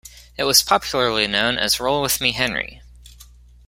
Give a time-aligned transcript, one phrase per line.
[0.35, 2.81] It was popularly known as "Roll with Me Henry".